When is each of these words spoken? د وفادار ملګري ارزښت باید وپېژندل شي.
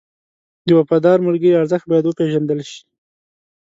د 0.67 0.69
وفادار 0.79 1.17
ملګري 1.27 1.59
ارزښت 1.61 1.85
باید 1.91 2.05
وپېژندل 2.07 2.59
شي. 2.69 2.81